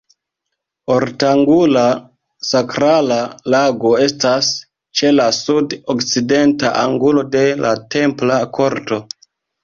Ortangula 0.93 1.81
sakrala 2.51 3.17
lago 3.55 3.91
estas 4.05 4.49
ĉe 5.01 5.11
la 5.17 5.27
sud-okcidenta 5.41 6.71
angulo 6.85 7.25
de 7.37 7.43
la 7.67 7.75
templa 7.97 8.39
korto. 8.59 8.99